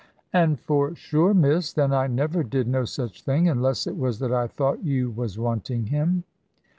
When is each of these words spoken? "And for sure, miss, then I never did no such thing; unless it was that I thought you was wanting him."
"And 0.33 0.59
for 0.59 0.95
sure, 0.95 1.31
miss, 1.35 1.73
then 1.73 1.93
I 1.93 2.07
never 2.07 2.41
did 2.43 2.67
no 2.67 2.85
such 2.85 3.21
thing; 3.21 3.47
unless 3.47 3.85
it 3.85 3.95
was 3.99 4.17
that 4.17 4.33
I 4.33 4.47
thought 4.47 4.83
you 4.83 5.11
was 5.11 5.37
wanting 5.37 5.85
him." 5.85 6.23